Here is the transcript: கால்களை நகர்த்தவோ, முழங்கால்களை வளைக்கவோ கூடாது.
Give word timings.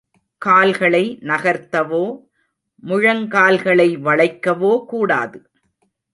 கால்களை 0.37 1.19
நகர்த்தவோ, 1.21 2.21
முழங்கால்களை 2.83 3.97
வளைக்கவோ 3.97 4.85
கூடாது. 4.85 5.39